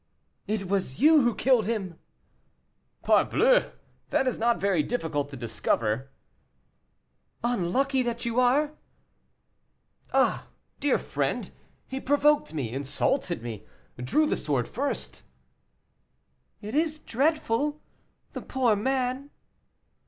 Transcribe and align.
"It 0.47 0.67
was 0.67 0.99
you 0.99 1.21
who 1.21 1.35
killed 1.35 1.67
him." 1.67 1.99
"Parbleu! 3.03 3.69
that 4.09 4.25
is 4.25 4.39
not 4.39 4.59
very 4.59 4.81
difficult 4.81 5.29
to 5.29 5.37
discover." 5.37 6.09
"Unlucky 7.43 8.01
that 8.01 8.25
you 8.25 8.39
are!" 8.39 8.71
"Ah, 10.11 10.47
dear 10.79 10.97
friend! 10.97 11.51
he 11.87 11.99
provoked 11.99 12.51
me, 12.51 12.71
insulted 12.73 13.43
me, 13.43 13.63
drew 14.03 14.25
the 14.25 14.35
sword 14.35 14.67
first." 14.67 15.21
"It 16.63 16.73
is 16.73 16.97
dreadful! 16.97 17.79
the 18.33 18.41
poor 18.41 18.75
man!" 18.75 19.29